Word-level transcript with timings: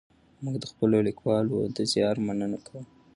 موږ 0.43 0.55
د 0.59 0.65
خپلو 0.71 0.97
لیکوالو 1.07 1.57
د 1.75 1.77
زیار 1.91 2.15
مننه 2.27 2.59
کوو. 2.65 2.81